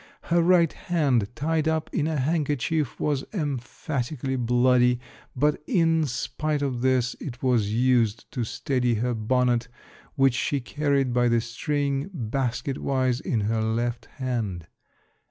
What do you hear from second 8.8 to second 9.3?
her